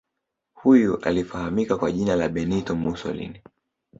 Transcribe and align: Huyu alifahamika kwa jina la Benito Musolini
Huyu 0.53 0.97
alifahamika 1.01 1.77
kwa 1.77 1.91
jina 1.91 2.15
la 2.15 2.29
Benito 2.29 2.75
Musolini 2.75 3.41